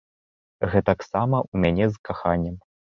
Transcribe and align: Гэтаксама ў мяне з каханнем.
Гэтаксама 0.71 1.37
ў 1.51 1.55
мяне 1.67 1.85
з 1.95 2.05
каханнем. 2.07 2.63